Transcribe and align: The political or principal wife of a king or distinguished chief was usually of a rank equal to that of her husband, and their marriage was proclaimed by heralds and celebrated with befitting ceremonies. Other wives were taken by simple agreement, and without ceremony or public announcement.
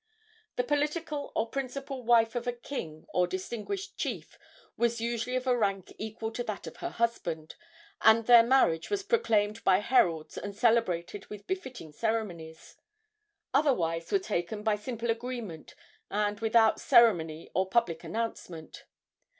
The 0.55 0.63
political 0.63 1.31
or 1.35 1.47
principal 1.51 2.01
wife 2.01 2.33
of 2.33 2.47
a 2.47 2.53
king 2.53 3.05
or 3.13 3.27
distinguished 3.27 3.97
chief 3.97 4.39
was 4.75 4.99
usually 4.99 5.35
of 5.35 5.45
a 5.45 5.55
rank 5.55 5.93
equal 5.99 6.31
to 6.31 6.43
that 6.45 6.65
of 6.65 6.77
her 6.77 6.89
husband, 6.89 7.53
and 8.01 8.25
their 8.25 8.41
marriage 8.41 8.89
was 8.89 9.03
proclaimed 9.03 9.63
by 9.63 9.77
heralds 9.77 10.39
and 10.39 10.55
celebrated 10.55 11.27
with 11.27 11.45
befitting 11.45 11.91
ceremonies. 11.91 12.77
Other 13.53 13.75
wives 13.75 14.11
were 14.11 14.17
taken 14.17 14.63
by 14.63 14.75
simple 14.75 15.11
agreement, 15.11 15.75
and 16.09 16.39
without 16.39 16.81
ceremony 16.81 17.51
or 17.53 17.69
public 17.69 18.03
announcement. 18.03 18.85